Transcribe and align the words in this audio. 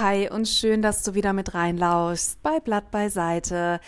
Hi 0.00 0.30
und 0.30 0.48
schön, 0.48 0.80
dass 0.80 1.02
du 1.02 1.12
wieder 1.12 1.34
mit 1.34 1.52
reinlauschst 1.52 2.42
bei 2.42 2.58
Blatt 2.58 2.90
beiseite. 2.90 3.80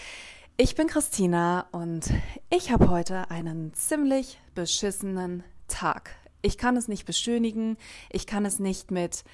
Ich 0.58 0.74
bin 0.74 0.86
Christina 0.86 1.66
und 1.72 2.10
ich 2.50 2.70
habe 2.70 2.90
heute 2.90 3.30
einen 3.30 3.72
ziemlich 3.72 4.38
beschissenen 4.54 5.42
Tag. 5.68 6.10
Ich 6.42 6.58
kann 6.58 6.76
es 6.76 6.86
nicht 6.86 7.06
beschönigen, 7.06 7.78
ich 8.10 8.26
kann 8.26 8.44
es 8.44 8.58
nicht 8.58 8.90
mit 8.90 9.24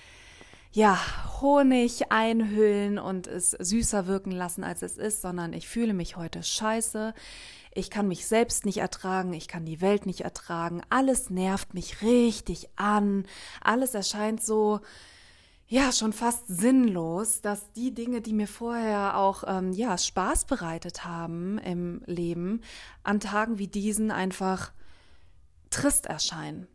ja, 0.71 0.97
Honig 1.41 2.13
einhüllen 2.13 3.01
und 3.01 3.27
es 3.27 3.51
süßer 3.51 4.07
wirken 4.07 4.31
lassen, 4.31 4.63
als 4.63 4.83
es 4.83 4.99
ist, 4.99 5.21
sondern 5.21 5.55
ich 5.55 5.67
fühle 5.67 5.95
mich 5.95 6.17
heute 6.17 6.45
scheiße. 6.45 7.13
Ich 7.75 7.91
kann 7.91 8.07
mich 8.07 8.25
selbst 8.29 8.65
nicht 8.65 8.79
ertragen, 8.79 9.33
ich 9.33 9.49
kann 9.49 9.65
die 9.65 9.81
Welt 9.81 10.07
nicht 10.07 10.21
ertragen. 10.21 10.83
Alles 10.91 11.29
nervt 11.29 11.75
mich 11.75 12.03
richtig 12.03 12.69
an. 12.77 13.27
Alles 13.61 13.95
erscheint 13.95 14.41
so, 14.45 14.79
ja, 15.69 15.93
schon 15.93 16.15
fast 16.15 16.47
sinnlos, 16.49 17.43
dass 17.43 17.73
die 17.75 17.95
Dinge, 17.95 18.23
die 18.23 18.33
mir 18.33 18.49
vorher 18.49 19.19
auch 19.19 19.45
ähm, 19.47 19.73
ja, 19.73 19.99
Spaß 19.99 20.47
bereitet 20.47 21.05
haben 21.05 21.59
im 21.59 22.03
Leben, 22.07 22.63
an 23.03 23.21
Tagen 23.21 23.59
wie 23.59 23.69
diesen 23.69 24.11
einfach 24.11 24.73
trist 25.69 26.07
erscheinen. 26.07 26.67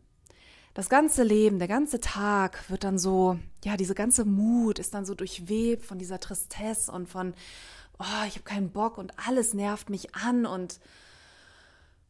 Das 0.74 0.88
ganze 0.88 1.24
Leben, 1.24 1.58
der 1.58 1.68
ganze 1.68 2.00
Tag 2.00 2.70
wird 2.70 2.84
dann 2.84 2.98
so, 2.98 3.38
ja, 3.64 3.76
diese 3.76 3.94
ganze 3.94 4.24
Mut 4.24 4.78
ist 4.78 4.94
dann 4.94 5.04
so 5.04 5.14
durchwebt 5.14 5.84
von 5.84 5.98
dieser 5.98 6.20
Tristesse 6.20 6.92
und 6.92 7.08
von, 7.08 7.34
oh, 7.98 8.26
ich 8.28 8.34
habe 8.34 8.44
keinen 8.44 8.70
Bock 8.70 8.96
und 8.98 9.12
alles 9.26 9.54
nervt 9.54 9.90
mich 9.90 10.14
an 10.14 10.46
und 10.46 10.78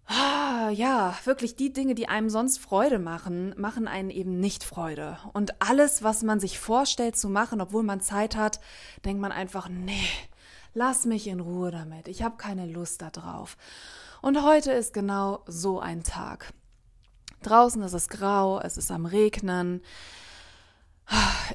ja, 0.08 1.14
wirklich 1.24 1.56
die 1.56 1.72
Dinge, 1.72 1.94
die 1.94 2.08
einem 2.08 2.28
sonst 2.28 2.58
Freude 2.58 2.98
machen, 2.98 3.54
machen 3.56 3.88
einen 3.88 4.10
eben 4.10 4.38
nicht 4.38 4.64
Freude. 4.64 5.18
Und 5.32 5.60
alles, 5.62 6.02
was 6.02 6.22
man 6.22 6.40
sich 6.40 6.58
vorstellt 6.58 7.16
zu 7.16 7.28
machen, 7.28 7.60
obwohl 7.60 7.82
man 7.82 8.00
Zeit 8.00 8.36
hat, 8.36 8.60
denkt 9.04 9.20
man 9.20 9.32
einfach, 9.32 9.68
nee, 9.68 10.08
lass 10.74 11.06
mich 11.06 11.26
in 11.26 11.40
Ruhe 11.40 11.70
damit. 11.70 12.08
Ich 12.08 12.22
habe 12.22 12.36
keine 12.36 12.66
Lust 12.66 13.02
darauf. 13.02 13.56
Und 14.20 14.42
heute 14.42 14.72
ist 14.72 14.92
genau 14.92 15.42
so 15.46 15.80
ein 15.80 16.02
Tag. 16.02 16.52
Draußen 17.42 17.82
ist 17.82 17.92
es 17.92 18.08
grau, 18.08 18.60
es 18.60 18.76
ist 18.76 18.90
am 18.90 19.06
Regnen. 19.06 19.82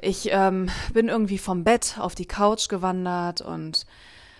Ich 0.01 0.29
ähm, 0.31 0.69
bin 0.93 1.07
irgendwie 1.07 1.39
vom 1.39 1.63
Bett 1.63 1.97
auf 1.99 2.13
die 2.13 2.27
Couch 2.27 2.69
gewandert 2.69 3.41
und 3.41 3.87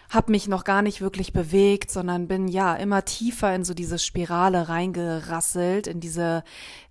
habe 0.10 0.32
mich 0.32 0.48
noch 0.48 0.64
gar 0.64 0.82
nicht 0.82 1.02
wirklich 1.02 1.34
bewegt, 1.34 1.92
sondern 1.92 2.28
bin 2.28 2.48
ja 2.48 2.76
immer 2.76 3.06
tiefer 3.06 3.54
in 3.54 3.64
so 3.64 3.76
diese 3.76 4.00
Spirale 4.00 4.68
reingerasselt, 4.68 5.86
in 5.86 6.00
diese 6.00 6.44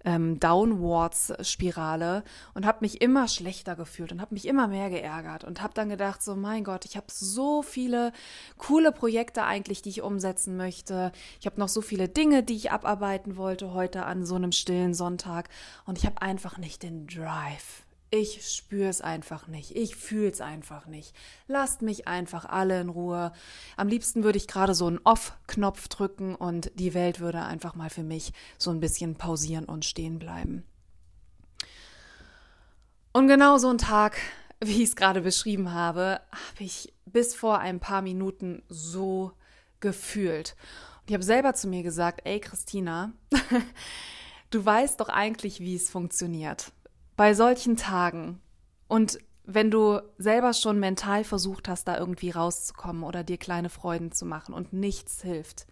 ähm, 0.05 0.39
Downwards-Spirale 0.39 2.23
und 2.55 2.65
habe 2.65 2.79
mich 2.83 3.03
immer 3.03 3.27
schlechter 3.27 3.75
gefühlt 3.75 4.13
und 4.13 4.21
habe 4.21 4.35
mich 4.35 4.47
immer 4.47 4.69
mehr 4.69 4.89
geärgert 4.89 5.43
und 5.43 5.63
habe 5.63 5.75
dann 5.75 5.89
gedacht, 5.89 6.23
so 6.23 6.37
mein 6.37 6.63
Gott, 6.63 6.85
ich 6.85 6.97
habe 6.97 7.07
so 7.09 7.63
viele 7.63 8.13
coole 8.57 8.93
Projekte 8.93 9.43
eigentlich, 9.43 9.83
die 9.83 9.91
ich 9.91 10.03
umsetzen 10.03 10.57
möchte. 10.57 11.11
Ich 11.41 11.47
habe 11.47 11.59
noch 11.59 11.69
so 11.69 11.81
viele 11.81 12.09
Dinge, 12.09 12.45
die 12.45 12.55
ich 12.55 12.71
abarbeiten 12.71 13.37
wollte 13.37 13.75
heute 13.75 14.07
an 14.07 14.25
so 14.25 14.37
einem 14.37 14.53
stillen 14.53 14.95
Sonntag 14.95 15.49
und 15.87 15.99
ich 15.99 16.07
habe 16.07 16.23
einfach 16.23 16.57
nicht 16.57 16.85
den 16.85 17.09
Drive 17.09 17.88
ich 18.11 18.47
spüre 18.49 18.89
es 18.89 19.01
einfach 19.01 19.49
nicht. 19.49 19.77
Ich 19.77 19.95
fühle 19.95 20.31
es 20.31 20.41
einfach 20.41 20.87
nicht. 20.87 21.15
Lasst 21.47 21.83
mich 21.83 22.09
einfach 22.09 22.47
alle 22.47 22.81
in 22.81 22.89
Ruhe. 22.89 23.33
Am 23.77 23.89
liebsten 23.89 24.25
würde 24.25 24.39
ich 24.39 24.49
gerade 24.49 24.75
so 24.75 24.87
einen 24.87 25.01
Off-Knopf 25.05 25.89
drücken 25.89 26.35
und 26.35 26.73
die 26.75 26.95
Welt 26.95 27.21
würde 27.21 27.43
einfach 27.43 27.75
mal 27.75 27.91
für 27.91 28.03
mich 28.03 28.33
so 28.57 28.71
ein 28.71 28.81
bisschen 28.81 29.17
pausieren 29.17 29.67
und 29.67 29.85
stehen 29.85 30.19
bleiben. 30.19 30.65
Und 33.13 33.29
genau 33.29 33.59
so 33.59 33.69
einen 33.69 33.79
Tag, 33.79 34.19
wie 34.61 34.83
ich 34.83 34.91
es 34.91 34.97
gerade 34.97 35.21
beschrieben 35.21 35.73
habe, 35.73 36.21
habe 36.33 36.65
ich 36.65 36.95
bis 37.05 37.35
vor 37.35 37.59
ein 37.59 37.79
paar 37.79 38.01
Minuten 38.01 38.63
so 38.69 39.33
gefühlt. 39.81 40.57
Und 41.01 41.11
ich 41.11 41.15
habe 41.15 41.25
selber 41.25 41.53
zu 41.55 41.69
mir 41.69 41.83
gesagt, 41.83 42.23
ey 42.25 42.41
Christina, 42.41 43.13
du 44.51 44.65
weißt 44.65 44.99
doch 44.99 45.11
eigentlich, 45.11 45.61
wie 45.61 45.77
es 45.77 45.91
funktioniert 45.91 46.73
bei 47.19 47.35
solchen 47.35 47.77
Tagen. 47.77 48.41
Und 48.87 49.19
wenn 49.43 49.73
du 49.73 50.01
selber 50.19 50.53
schon 50.53 50.79
mental 50.79 51.25
versucht 51.25 51.69
hast, 51.69 51.89
da 51.89 51.99
irgendwie 51.99 52.31
rauszukommen 52.31 53.03
oder 53.03 53.25
dir 53.25 53.39
kleine 53.39 53.71
Freuden 53.71 54.13
zu 54.13 54.25
machen 54.25 54.55
und 54.55 54.73
nichts 54.73 55.21
hilft, 55.23 55.67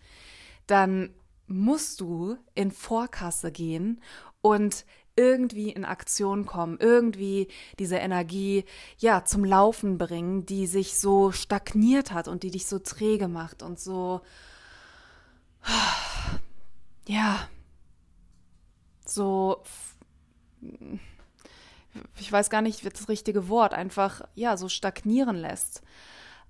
dann 0.66 1.14
musst 1.46 2.00
du 2.00 2.36
in 2.56 2.72
Vorkasse 2.72 3.52
gehen 3.52 4.02
und 4.40 4.84
irgendwie 5.14 5.70
in 5.70 5.84
Aktion 5.84 6.46
kommen, 6.46 6.78
irgendwie 6.80 7.46
diese 7.78 7.96
Energie 7.96 8.64
ja 8.98 9.24
zum 9.24 9.44
Laufen 9.44 9.98
bringen, 9.98 10.46
die 10.46 10.66
sich 10.66 10.98
so 10.98 11.30
stagniert 11.30 12.10
hat 12.10 12.26
und 12.26 12.42
die 12.42 12.50
dich 12.50 12.66
so 12.66 12.80
träge 12.80 13.28
macht 13.28 13.62
und 13.62 13.78
so 13.78 14.20
ja 17.06 17.48
so 19.06 19.62
ich 22.18 22.30
weiß 22.30 22.50
gar 22.50 22.62
nicht 22.62 22.84
das 22.84 23.08
richtige 23.08 23.48
Wort, 23.48 23.74
einfach 23.74 24.22
ja 24.34 24.56
so 24.56 24.68
stagnieren 24.68 25.36
lässt. 25.36 25.82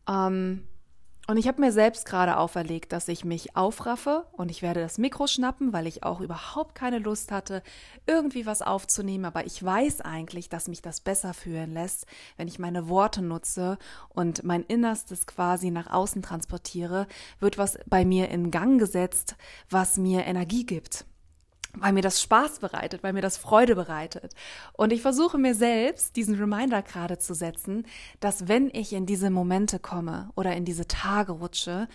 Ähm, 0.09 0.67
und 1.29 1.39
ich 1.39 1.49
habe 1.49 1.61
mir 1.61 1.73
selbst 1.73 2.07
gerade 2.07 2.37
auferlegt, 2.37 2.93
dass 2.93 3.09
ich 3.09 3.25
mich 3.25 3.56
aufraffe 3.56 4.27
und 4.31 4.49
ich 4.49 4.62
werde 4.62 4.81
das 4.81 4.97
Mikro 4.97 5.27
schnappen, 5.27 5.73
weil 5.73 5.89
ich 5.89 6.05
auch 6.05 6.21
überhaupt 6.21 6.77
keine 6.77 7.01
Lust 7.01 7.33
hatte, 7.33 7.65
irgendwie 8.06 8.47
was 8.47 8.62
aufzunehmen. 8.62 9.25
Aber 9.25 9.45
ich 9.45 9.61
weiß 9.62 10.03
eigentlich, 10.03 10.49
dass 10.49 10.69
mich 10.69 10.83
das 10.83 11.01
besser 11.01 11.35
fühlen 11.35 11.75
lässt, 11.75 12.06
wenn 12.37 12.47
ich 12.47 12.61
meine 12.61 12.89
Worte 12.89 13.23
nutze 13.23 13.77
und 14.09 14.45
mein 14.45 14.62
Innerstes 14.62 15.27
quasi 15.27 15.73
nach 15.73 15.89
außen 15.89 16.23
transportiere, 16.23 17.09
wird 17.41 17.59
was 17.59 17.77
bei 17.87 18.05
mir 18.05 18.29
in 18.29 18.53
Gang 18.53 18.79
gesetzt, 18.79 19.35
was 19.69 19.97
mir 19.97 20.27
Energie 20.27 20.65
gibt 20.65 21.06
weil 21.81 21.92
mir 21.92 22.03
das 22.03 22.20
Spaß 22.20 22.59
bereitet, 22.60 23.03
weil 23.03 23.12
mir 23.12 23.22
das 23.22 23.37
Freude 23.37 23.75
bereitet. 23.75 24.34
Und 24.72 24.92
ich 24.92 25.03
versuche 25.03 25.38
mir 25.38 25.54
selbst 25.54 26.16
diesen 26.16 26.37
Reminder 26.37 26.82
gerade 26.82 27.19
zu 27.19 27.34
setzen, 27.34 27.87
dass 28.20 28.48
wenn 28.48 28.70
ich 28.72 28.92
in 28.92 29.06
diese 29.06 29.31
Momente 29.31 29.78
komme 29.78 30.31
oder 30.34 30.54
in 30.54 30.64
diese 30.64 30.88
Tage 30.88 31.32
rutsche, 31.32 31.88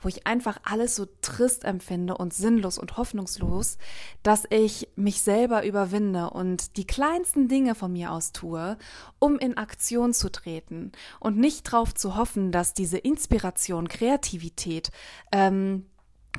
wo 0.00 0.08
ich 0.08 0.26
einfach 0.26 0.58
alles 0.62 0.94
so 0.94 1.06
trist 1.22 1.64
empfinde 1.64 2.16
und 2.16 2.34
sinnlos 2.34 2.78
und 2.78 2.96
hoffnungslos, 2.96 3.78
dass 4.22 4.44
ich 4.50 4.88
mich 4.94 5.22
selber 5.22 5.64
überwinde 5.64 6.30
und 6.30 6.76
die 6.76 6.86
kleinsten 6.86 7.48
Dinge 7.48 7.74
von 7.74 7.92
mir 7.92 8.12
aus 8.12 8.32
tue, 8.32 8.76
um 9.18 9.38
in 9.38 9.56
Aktion 9.56 10.12
zu 10.12 10.30
treten 10.30 10.92
und 11.18 11.38
nicht 11.38 11.72
darauf 11.72 11.94
zu 11.94 12.16
hoffen, 12.16 12.52
dass 12.52 12.74
diese 12.74 12.98
Inspiration, 12.98 13.88
Kreativität, 13.88 14.90
ähm, 15.32 15.86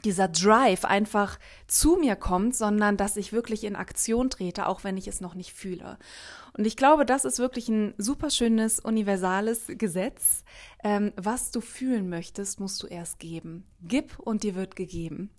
dieser 0.04 0.28
Drive 0.28 0.86
einfach 0.86 1.40
zu 1.68 1.98
mir 1.98 2.16
kommt, 2.16 2.56
sondern 2.56 2.98
dass 2.98 3.18
ich 3.18 3.34
wirklich 3.34 3.64
in 3.64 3.76
Aktion 3.76 4.30
trete, 4.30 4.68
auch 4.68 4.84
wenn 4.84 4.98
ich 4.98 5.08
es 5.08 5.22
noch 5.22 5.36
nicht 5.36 5.54
fühle. 5.54 5.98
Und 6.54 6.66
ich 6.66 6.76
glaube, 6.76 7.06
das 7.06 7.24
ist 7.24 7.40
wirklich 7.40 7.70
ein 7.70 7.94
super 7.98 8.30
schönes, 8.30 8.80
universales 8.80 9.66
Gesetz. 9.68 10.44
Ähm, 10.84 11.14
was 11.16 11.52
du 11.52 11.62
fühlen 11.62 12.10
möchtest, 12.10 12.60
musst 12.60 12.82
du 12.82 12.88
erst 12.88 13.20
geben. 13.20 13.66
Gib 13.82 14.18
und 14.20 14.44
dir 14.44 14.56
wird 14.56 14.76
gegeben. 14.76 15.30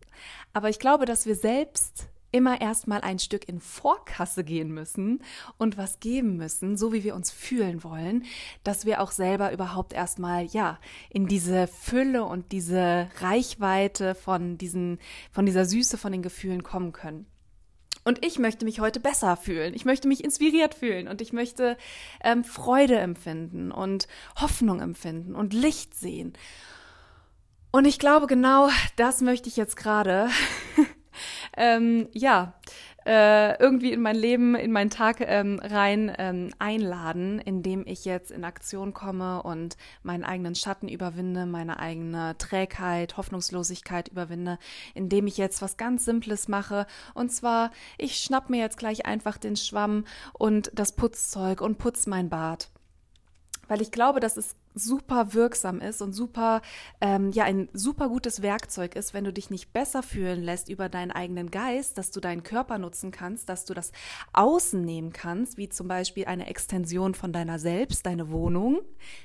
Aber 0.52 0.68
ich 0.68 0.78
glaube, 0.78 1.06
dass 1.06 1.26
wir 1.26 1.34
selbst 1.34 2.08
immer 2.30 2.60
erstmal 2.60 3.00
ein 3.00 3.18
Stück 3.18 3.48
in 3.48 3.60
Vorkasse 3.60 4.44
gehen 4.44 4.72
müssen 4.72 5.22
und 5.56 5.76
was 5.76 6.00
geben 6.00 6.36
müssen, 6.36 6.76
so 6.76 6.92
wie 6.92 7.04
wir 7.04 7.14
uns 7.14 7.30
fühlen 7.30 7.82
wollen, 7.84 8.24
dass 8.64 8.86
wir 8.86 9.00
auch 9.00 9.10
selber 9.10 9.52
überhaupt 9.52 9.92
erstmal, 9.92 10.44
ja, 10.44 10.78
in 11.10 11.26
diese 11.26 11.66
Fülle 11.66 12.24
und 12.24 12.52
diese 12.52 13.08
Reichweite 13.20 14.14
von 14.14 14.58
diesen, 14.58 14.98
von 15.30 15.46
dieser 15.46 15.64
Süße 15.64 15.96
von 15.96 16.12
den 16.12 16.22
Gefühlen 16.22 16.62
kommen 16.62 16.92
können. 16.92 17.26
Und 18.04 18.24
ich 18.24 18.38
möchte 18.38 18.64
mich 18.64 18.80
heute 18.80 19.00
besser 19.00 19.36
fühlen. 19.36 19.74
Ich 19.74 19.84
möchte 19.84 20.08
mich 20.08 20.24
inspiriert 20.24 20.74
fühlen 20.74 21.08
und 21.08 21.20
ich 21.20 21.34
möchte 21.34 21.76
ähm, 22.22 22.42
Freude 22.42 22.98
empfinden 22.98 23.70
und 23.70 24.08
Hoffnung 24.36 24.80
empfinden 24.80 25.34
und 25.34 25.52
Licht 25.52 25.94
sehen. 25.94 26.32
Und 27.70 27.86
ich 27.86 27.98
glaube, 27.98 28.26
genau 28.26 28.70
das 28.96 29.20
möchte 29.20 29.48
ich 29.48 29.56
jetzt 29.56 29.76
gerade 29.76 30.30
ähm, 31.58 32.08
ja, 32.12 32.54
äh, 33.08 33.58
irgendwie 33.58 33.92
in 33.92 34.02
mein 34.02 34.16
Leben, 34.16 34.54
in 34.54 34.70
meinen 34.70 34.90
Tag 34.90 35.20
ähm, 35.20 35.60
rein 35.62 36.12
ähm, 36.18 36.50
einladen, 36.58 37.38
indem 37.38 37.86
ich 37.86 38.04
jetzt 38.04 38.30
in 38.30 38.44
Aktion 38.44 38.92
komme 38.92 39.42
und 39.42 39.78
meinen 40.02 40.24
eigenen 40.24 40.54
Schatten 40.54 40.88
überwinde, 40.88 41.46
meine 41.46 41.78
eigene 41.78 42.36
Trägheit, 42.36 43.16
Hoffnungslosigkeit 43.16 44.08
überwinde, 44.08 44.58
indem 44.94 45.26
ich 45.26 45.38
jetzt 45.38 45.62
was 45.62 45.78
ganz 45.78 46.04
Simples 46.04 46.48
mache. 46.48 46.86
Und 47.14 47.32
zwar, 47.32 47.70
ich 47.96 48.18
schnapp 48.18 48.50
mir 48.50 48.60
jetzt 48.60 48.78
gleich 48.78 49.06
einfach 49.06 49.38
den 49.38 49.56
Schwamm 49.56 50.04
und 50.34 50.70
das 50.74 50.92
Putzzeug 50.92 51.62
und 51.62 51.78
putz 51.78 52.06
mein 52.06 52.28
Bad. 52.28 52.68
Weil 53.68 53.80
ich 53.80 53.90
glaube, 53.90 54.20
das 54.20 54.36
ist 54.36 54.54
super 54.78 55.34
wirksam 55.34 55.80
ist 55.80 56.00
und 56.00 56.12
super, 56.12 56.62
ähm, 57.00 57.30
ja, 57.32 57.44
ein 57.44 57.68
super 57.72 58.08
gutes 58.08 58.42
Werkzeug 58.42 58.96
ist, 58.96 59.14
wenn 59.14 59.24
du 59.24 59.32
dich 59.32 59.50
nicht 59.50 59.72
besser 59.72 60.02
fühlen 60.02 60.42
lässt 60.42 60.68
über 60.68 60.88
deinen 60.88 61.10
eigenen 61.10 61.50
Geist, 61.50 61.98
dass 61.98 62.10
du 62.10 62.20
deinen 62.20 62.42
Körper 62.42 62.78
nutzen 62.78 63.10
kannst, 63.10 63.48
dass 63.48 63.64
du 63.64 63.74
das 63.74 63.92
Außen 64.32 64.80
nehmen 64.80 65.12
kannst, 65.12 65.58
wie 65.58 65.68
zum 65.68 65.88
Beispiel 65.88 66.26
eine 66.26 66.46
Extension 66.46 67.14
von 67.14 67.32
deiner 67.32 67.58
selbst, 67.58 68.06
deine 68.06 68.30
Wohnung, 68.30 68.80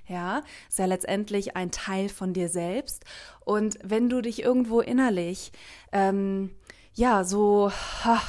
ja, 0.07 0.41
ist 0.67 0.79
ja 0.79 0.85
letztendlich 0.85 1.55
ein 1.55 1.71
Teil 1.71 2.09
von 2.09 2.33
dir 2.33 2.50
selbst. 2.50 3.05
Und 3.45 3.77
wenn 3.83 4.09
du 4.09 4.21
dich 4.21 4.41
irgendwo 4.41 4.81
innerlich, 4.81 5.51
ähm, 5.91 6.51
ja, 6.94 7.23
so, 7.23 7.71
ha, 8.03 8.21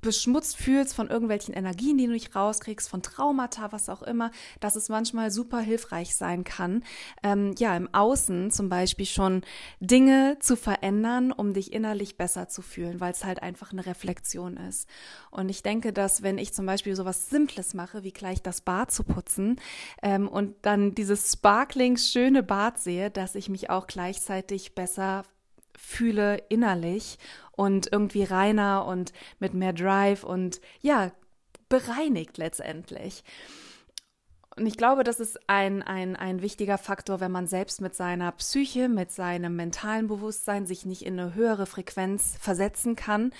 beschmutzt 0.00 0.56
fühlst 0.56 0.94
von 0.94 1.08
irgendwelchen 1.08 1.54
Energien, 1.54 1.98
die 1.98 2.06
du 2.06 2.12
nicht 2.12 2.34
rauskriegst, 2.34 2.88
von 2.88 3.02
Traumata, 3.02 3.72
was 3.72 3.88
auch 3.88 4.02
immer, 4.02 4.30
dass 4.60 4.76
es 4.76 4.88
manchmal 4.88 5.30
super 5.30 5.60
hilfreich 5.60 6.14
sein 6.14 6.44
kann, 6.44 6.84
ähm, 7.22 7.54
ja, 7.58 7.76
im 7.76 7.92
Außen 7.92 8.50
zum 8.50 8.68
Beispiel 8.68 9.06
schon 9.06 9.42
Dinge 9.80 10.38
zu 10.40 10.56
verändern, 10.56 11.32
um 11.32 11.52
dich 11.52 11.72
innerlich 11.72 12.16
besser 12.16 12.48
zu 12.48 12.62
fühlen, 12.62 13.00
weil 13.00 13.12
es 13.12 13.24
halt 13.24 13.42
einfach 13.42 13.72
eine 13.72 13.86
Reflexion 13.86 14.56
ist. 14.56 14.88
Und 15.30 15.48
ich 15.48 15.62
denke, 15.62 15.92
dass 15.92 16.22
wenn 16.22 16.38
ich 16.38 16.54
zum 16.54 16.66
Beispiel 16.66 16.94
sowas 16.94 17.28
Simples 17.28 17.74
mache, 17.74 18.04
wie 18.04 18.12
gleich 18.12 18.42
das 18.42 18.60
Bad 18.60 18.90
zu 18.90 19.04
putzen 19.04 19.60
ähm, 20.02 20.28
und 20.28 20.54
dann 20.62 20.94
dieses 20.94 21.32
sparkling 21.32 21.96
schöne 21.96 22.42
Bad 22.42 22.78
sehe, 22.78 23.10
dass 23.10 23.34
ich 23.34 23.48
mich 23.48 23.70
auch 23.70 23.86
gleichzeitig 23.86 24.74
besser 24.74 25.24
fühle 25.76 26.38
innerlich 26.48 27.18
und 27.58 27.90
irgendwie 27.90 28.22
reiner 28.22 28.86
und 28.86 29.12
mit 29.40 29.52
mehr 29.52 29.72
Drive 29.72 30.22
und 30.22 30.60
ja, 30.80 31.10
bereinigt 31.68 32.38
letztendlich. 32.38 33.24
Und 34.56 34.66
ich 34.66 34.76
glaube, 34.76 35.04
das 35.04 35.20
ist 35.20 35.38
ein, 35.48 35.82
ein, 35.82 36.16
ein 36.16 36.40
wichtiger 36.40 36.78
Faktor, 36.78 37.20
wenn 37.20 37.30
man 37.32 37.46
selbst 37.46 37.80
mit 37.80 37.94
seiner 37.94 38.30
Psyche, 38.32 38.88
mit 38.88 39.10
seinem 39.10 39.56
mentalen 39.56 40.06
Bewusstsein 40.06 40.66
sich 40.66 40.84
nicht 40.84 41.02
in 41.02 41.18
eine 41.18 41.34
höhere 41.34 41.66
Frequenz 41.66 42.36
versetzen 42.40 42.96
kann, 42.96 43.32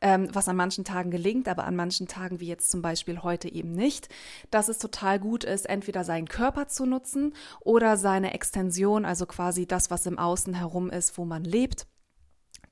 ähm, 0.00 0.28
was 0.32 0.48
an 0.48 0.56
manchen 0.56 0.84
Tagen 0.84 1.10
gelingt, 1.10 1.48
aber 1.48 1.64
an 1.64 1.76
manchen 1.76 2.08
Tagen, 2.08 2.40
wie 2.40 2.48
jetzt 2.48 2.70
zum 2.70 2.80
Beispiel 2.82 3.22
heute 3.22 3.50
eben 3.50 3.72
nicht, 3.72 4.08
dass 4.50 4.68
es 4.68 4.78
total 4.78 5.18
gut 5.18 5.44
ist, 5.44 5.66
entweder 5.66 6.02
seinen 6.04 6.28
Körper 6.28 6.68
zu 6.68 6.86
nutzen 6.86 7.34
oder 7.60 7.96
seine 7.96 8.32
Extension, 8.32 9.04
also 9.04 9.26
quasi 9.26 9.66
das, 9.66 9.90
was 9.90 10.06
im 10.06 10.18
Außen 10.18 10.54
herum 10.54 10.90
ist, 10.90 11.16
wo 11.16 11.26
man 11.26 11.44
lebt 11.44 11.86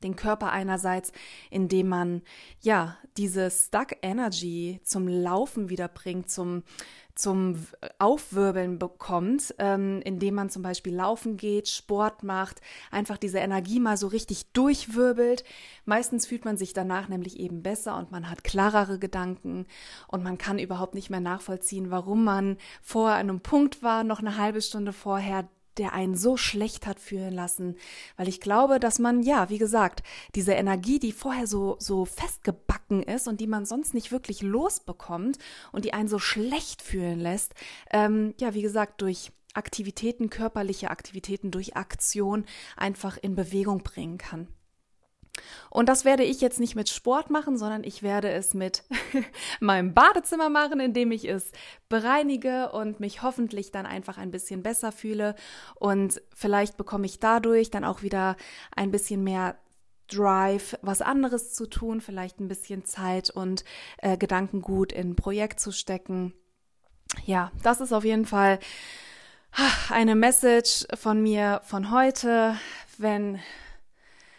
den 0.02 0.16
Körper 0.16 0.50
einerseits, 0.52 1.12
indem 1.50 1.88
man 1.88 2.22
ja 2.60 2.96
diese 3.16 3.50
Stuck 3.50 3.96
Energy 4.02 4.80
zum 4.84 5.08
Laufen 5.08 5.68
wiederbringt, 5.70 6.30
zum 6.30 6.62
zum 7.14 7.66
Aufwirbeln 7.98 8.78
bekommt, 8.78 9.54
ähm, 9.58 10.00
indem 10.04 10.34
man 10.34 10.50
zum 10.50 10.62
Beispiel 10.62 10.94
laufen 10.94 11.36
geht, 11.36 11.68
Sport 11.68 12.24
macht, 12.24 12.60
einfach 12.90 13.18
diese 13.18 13.38
Energie 13.38 13.78
mal 13.78 13.96
so 13.96 14.08
richtig 14.08 14.50
durchwirbelt. 14.52 15.44
Meistens 15.84 16.26
fühlt 16.26 16.44
man 16.44 16.56
sich 16.56 16.72
danach 16.72 17.08
nämlich 17.08 17.38
eben 17.38 17.62
besser 17.62 17.96
und 17.96 18.10
man 18.10 18.30
hat 18.30 18.42
klarere 18.42 18.98
Gedanken 18.98 19.66
und 20.08 20.24
man 20.24 20.38
kann 20.38 20.58
überhaupt 20.58 20.94
nicht 20.94 21.10
mehr 21.10 21.20
nachvollziehen, 21.20 21.90
warum 21.90 22.24
man 22.24 22.56
vor 22.82 23.10
einem 23.10 23.40
Punkt 23.40 23.82
war, 23.82 24.02
noch 24.02 24.18
eine 24.18 24.36
halbe 24.36 24.60
Stunde 24.60 24.92
vorher, 24.92 25.48
der 25.78 25.92
einen 25.92 26.16
so 26.16 26.36
schlecht 26.36 26.86
hat 26.86 27.00
fühlen 27.00 27.32
lassen, 27.32 27.76
weil 28.16 28.28
ich 28.28 28.40
glaube, 28.40 28.80
dass 28.80 28.98
man, 28.98 29.22
ja, 29.22 29.50
wie 29.50 29.58
gesagt, 29.58 30.02
diese 30.34 30.52
Energie, 30.52 30.98
die 30.98 31.12
vorher 31.12 31.46
so, 31.46 31.76
so 31.78 32.04
festgebacken 32.04 33.02
ist 33.02 33.28
und 33.28 33.40
die 33.40 33.46
man 33.46 33.64
sonst 33.64 33.94
nicht 33.94 34.12
wirklich 34.12 34.42
losbekommt 34.42 35.38
und 35.72 35.84
die 35.84 35.92
einen 35.92 36.08
so 36.08 36.18
schlecht 36.18 36.82
fühlen 36.82 37.20
lässt, 37.20 37.54
ähm, 37.90 38.34
ja, 38.38 38.54
wie 38.54 38.62
gesagt, 38.62 39.00
durch 39.02 39.32
Aktivitäten, 39.54 40.30
körperliche 40.30 40.90
Aktivitäten, 40.90 41.50
durch 41.50 41.76
Aktion 41.76 42.44
einfach 42.76 43.16
in 43.16 43.36
Bewegung 43.36 43.82
bringen 43.82 44.18
kann. 44.18 44.48
Und 45.70 45.88
das 45.88 46.04
werde 46.04 46.22
ich 46.22 46.40
jetzt 46.40 46.60
nicht 46.60 46.76
mit 46.76 46.88
Sport 46.88 47.30
machen, 47.30 47.58
sondern 47.58 47.84
ich 47.84 48.02
werde 48.02 48.30
es 48.30 48.54
mit 48.54 48.84
meinem 49.60 49.92
Badezimmer 49.94 50.48
machen, 50.48 50.80
indem 50.80 51.12
ich 51.12 51.28
es 51.28 51.50
bereinige 51.88 52.70
und 52.72 53.00
mich 53.00 53.22
hoffentlich 53.22 53.72
dann 53.72 53.86
einfach 53.86 54.18
ein 54.18 54.30
bisschen 54.30 54.62
besser 54.62 54.92
fühle. 54.92 55.34
Und 55.74 56.22
vielleicht 56.34 56.76
bekomme 56.76 57.06
ich 57.06 57.18
dadurch 57.18 57.70
dann 57.70 57.84
auch 57.84 58.02
wieder 58.02 58.36
ein 58.76 58.90
bisschen 58.90 59.24
mehr 59.24 59.56
Drive, 60.08 60.78
was 60.82 61.00
anderes 61.00 61.54
zu 61.54 61.66
tun, 61.66 62.00
vielleicht 62.00 62.38
ein 62.38 62.48
bisschen 62.48 62.84
Zeit 62.84 63.30
und 63.30 63.64
äh, 63.98 64.16
Gedankengut 64.16 64.92
in 64.92 65.10
ein 65.10 65.16
Projekt 65.16 65.60
zu 65.60 65.72
stecken. 65.72 66.34
Ja, 67.24 67.52
das 67.62 67.80
ist 67.80 67.92
auf 67.92 68.04
jeden 68.04 68.26
Fall 68.26 68.58
eine 69.90 70.14
Message 70.14 70.86
von 70.94 71.22
mir 71.22 71.60
von 71.64 71.90
heute. 71.90 72.56
Wenn 72.98 73.40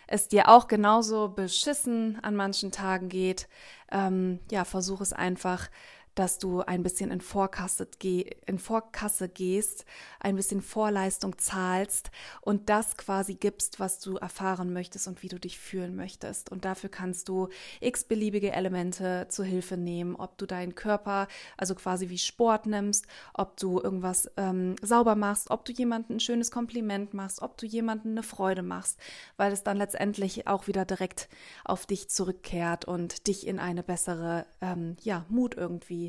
es 0.07 0.27
dir 0.27 0.49
auch 0.49 0.67
genauso 0.67 1.29
beschissen 1.29 2.19
an 2.21 2.35
manchen 2.35 2.71
Tagen 2.71 3.09
geht, 3.09 3.47
ähm, 3.91 4.39
ja, 4.51 4.65
versuch 4.65 5.01
es 5.01 5.13
einfach 5.13 5.69
dass 6.15 6.39
du 6.39 6.61
ein 6.61 6.81
bisschen 6.81 7.11
in 7.11 7.21
Vorkasse, 7.21 7.87
in 8.01 8.59
Vorkasse 8.59 9.29
gehst, 9.29 9.85
ein 10.19 10.35
bisschen 10.35 10.61
Vorleistung 10.61 11.37
zahlst 11.37 12.09
und 12.41 12.69
das 12.69 12.97
quasi 12.97 13.35
gibst, 13.35 13.79
was 13.79 13.99
du 13.99 14.15
erfahren 14.15 14.71
möchtest 14.73 15.07
und 15.07 15.21
wie 15.23 15.27
du 15.27 15.39
dich 15.39 15.59
fühlen 15.59 15.95
möchtest. 15.95 16.51
Und 16.51 16.65
dafür 16.65 16.89
kannst 16.89 17.27
du 17.29 17.49
x 17.81 18.05
beliebige 18.05 18.51
Elemente 18.51 19.27
zur 19.29 19.45
Hilfe 19.45 19.77
nehmen, 19.77 20.15
ob 20.15 20.37
du 20.37 20.45
deinen 20.45 20.75
Körper, 20.75 21.27
also 21.57 21.75
quasi 21.75 22.09
wie 22.09 22.17
Sport 22.17 22.65
nimmst, 22.65 23.05
ob 23.33 23.57
du 23.57 23.79
irgendwas 23.79 24.31
ähm, 24.37 24.75
sauber 24.81 25.15
machst, 25.15 25.51
ob 25.51 25.65
du 25.65 25.73
jemandem 25.73 26.17
ein 26.17 26.19
schönes 26.21 26.49
Kompliment 26.49 27.13
machst, 27.13 27.41
ob 27.41 27.57
du 27.57 27.65
jemandem 27.65 28.11
eine 28.11 28.23
Freude 28.23 28.63
machst, 28.63 28.99
weil 29.37 29.51
es 29.51 29.63
dann 29.63 29.77
letztendlich 29.77 30.47
auch 30.47 30.67
wieder 30.67 30.85
direkt 30.85 31.27
auf 31.65 31.85
dich 31.85 32.09
zurückkehrt 32.09 32.85
und 32.85 33.27
dich 33.27 33.45
in 33.45 33.59
eine 33.59 33.83
bessere 33.83 34.45
ähm, 34.61 34.95
ja, 35.01 35.25
Mut 35.29 35.55
irgendwie 35.55 36.04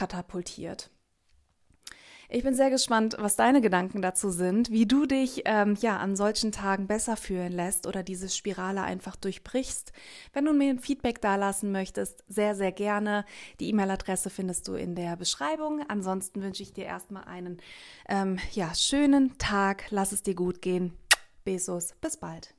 katapultiert. 0.00 0.88
Ich 2.30 2.42
bin 2.42 2.54
sehr 2.54 2.70
gespannt, 2.70 3.16
was 3.18 3.36
deine 3.36 3.60
Gedanken 3.60 4.00
dazu 4.00 4.30
sind, 4.30 4.70
wie 4.70 4.86
du 4.86 5.04
dich 5.04 5.42
ähm, 5.44 5.76
ja 5.78 5.98
an 5.98 6.16
solchen 6.16 6.52
Tagen 6.52 6.86
besser 6.86 7.16
fühlen 7.16 7.52
lässt 7.52 7.86
oder 7.86 8.02
diese 8.02 8.30
Spirale 8.30 8.82
einfach 8.82 9.16
durchbrichst. 9.16 9.92
Wenn 10.32 10.46
du 10.46 10.54
mir 10.54 10.70
ein 10.70 10.78
Feedback 10.78 11.20
dalassen 11.20 11.70
möchtest, 11.70 12.24
sehr, 12.28 12.54
sehr 12.54 12.72
gerne. 12.72 13.26
Die 13.58 13.68
E-Mail-Adresse 13.68 14.30
findest 14.30 14.68
du 14.68 14.74
in 14.74 14.94
der 14.94 15.16
Beschreibung. 15.16 15.82
Ansonsten 15.88 16.40
wünsche 16.40 16.62
ich 16.62 16.72
dir 16.72 16.84
erstmal 16.84 17.24
einen 17.24 17.60
ähm, 18.08 18.38
ja, 18.52 18.74
schönen 18.74 19.36
Tag. 19.36 19.86
Lass 19.90 20.12
es 20.12 20.22
dir 20.22 20.34
gut 20.34 20.62
gehen. 20.62 20.94
Besos, 21.44 21.94
bis 22.00 22.16
bald. 22.16 22.54